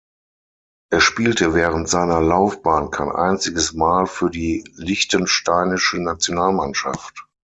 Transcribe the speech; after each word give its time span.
Er 0.91 0.99
spielte 0.99 1.53
während 1.53 1.87
seiner 1.87 2.21
Laufbahn 2.21 2.89
kein 2.89 3.09
einziges 3.11 3.73
Mal 3.73 4.07
für 4.07 4.31
die 4.31 4.63
liechtensteinische 4.75 5.99
Nationalmannschaft. 6.01 7.27